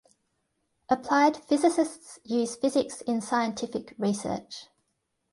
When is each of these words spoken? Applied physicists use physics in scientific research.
Applied 0.89 1.37
physicists 1.37 2.17
use 2.23 2.55
physics 2.55 3.01
in 3.01 3.21
scientific 3.21 3.93
research. 3.99 4.65